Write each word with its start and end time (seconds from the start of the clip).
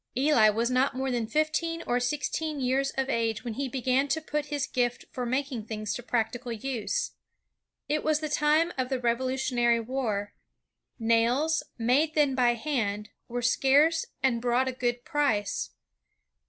'"Eli 0.27 0.49
was 0.49 0.71
not 0.71 0.95
more 0.95 1.11
than 1.11 1.27
fifteen 1.27 1.83
or 1.85 1.99
sixteen 1.99 2.59
years 2.59 2.89
of 2.97 3.07
age 3.07 3.43
when 3.43 3.53
he 3.53 3.69
began 3.69 4.07
to 4.07 4.19
put 4.19 4.47
his 4.47 4.65
gift 4.65 5.05
for 5.11 5.27
making 5.27 5.63
things 5.63 5.93
to 5.93 6.01
prac 6.01 6.33
tical 6.33 6.59
use. 6.63 7.11
It 7.87 8.03
was 8.03 8.19
the 8.19 8.27
time 8.27 8.73
of 8.79 8.89
the 8.89 8.99
Revolutionary 8.99 9.79
War. 9.79 10.33
Nails, 10.97 11.61
made 11.77 12.15
then 12.15 12.33
by 12.33 12.55
hand, 12.55 13.09
were 13.27 13.43
scarce 13.43 14.07
and 14.23 14.41
brought 14.41 14.67
a 14.67 14.71
good 14.71 15.05
price. 15.05 15.69